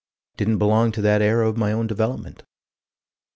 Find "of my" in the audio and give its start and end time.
1.47-1.71